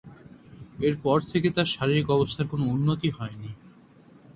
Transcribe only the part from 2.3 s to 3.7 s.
কোনো উন্নতি হয়নি।